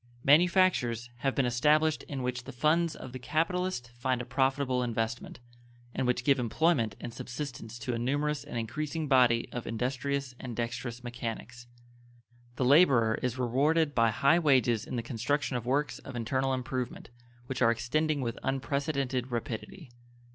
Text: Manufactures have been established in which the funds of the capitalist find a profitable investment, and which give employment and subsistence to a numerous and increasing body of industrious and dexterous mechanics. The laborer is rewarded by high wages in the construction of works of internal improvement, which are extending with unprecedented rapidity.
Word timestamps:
Manufactures 0.23 1.11
have 1.17 1.35
been 1.35 1.45
established 1.45 2.01
in 2.07 2.23
which 2.23 2.45
the 2.45 2.51
funds 2.51 2.95
of 2.95 3.11
the 3.11 3.19
capitalist 3.19 3.91
find 3.91 4.19
a 4.19 4.25
profitable 4.25 4.81
investment, 4.81 5.39
and 5.93 6.07
which 6.07 6.23
give 6.23 6.39
employment 6.39 6.95
and 6.99 7.13
subsistence 7.13 7.77
to 7.77 7.93
a 7.93 7.99
numerous 7.99 8.43
and 8.43 8.57
increasing 8.57 9.07
body 9.07 9.47
of 9.53 9.67
industrious 9.67 10.33
and 10.39 10.55
dexterous 10.55 11.03
mechanics. 11.03 11.67
The 12.55 12.65
laborer 12.65 13.19
is 13.21 13.37
rewarded 13.37 13.93
by 13.93 14.09
high 14.09 14.39
wages 14.39 14.85
in 14.85 14.95
the 14.95 15.03
construction 15.03 15.55
of 15.55 15.67
works 15.67 15.99
of 15.99 16.15
internal 16.15 16.51
improvement, 16.55 17.11
which 17.45 17.61
are 17.61 17.69
extending 17.69 18.21
with 18.21 18.39
unprecedented 18.41 19.29
rapidity. 19.29 19.91